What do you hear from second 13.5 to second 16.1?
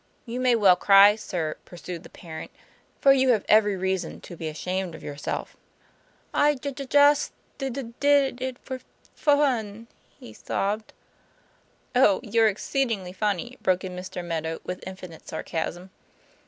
broke in Mr. Meadow with infinite sarcasm.